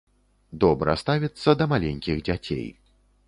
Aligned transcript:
Добра 0.63 0.95
ставіцца 1.01 1.55
да 1.61 1.69
маленькіх 1.73 2.25
дзяцей. 2.31 2.67